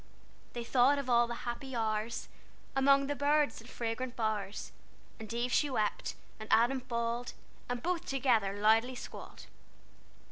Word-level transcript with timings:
They 0.53 0.63
thought 0.63 0.97
of 0.97 1.11
all 1.11 1.27
the 1.27 1.45
happy 1.45 1.75
hours 1.75 2.27
Among 2.75 3.05
the 3.05 3.13
birds 3.13 3.61
and 3.61 3.69
fragrant 3.69 4.15
bowers, 4.15 4.71
And 5.19 5.31
Eve 5.31 5.53
she 5.53 5.69
wept, 5.69 6.15
and 6.39 6.49
Adam 6.51 6.79
bawled, 6.79 7.33
And 7.69 7.83
both 7.83 8.05
together 8.07 8.59
loudly 8.59 8.95
squalled." 8.95 9.45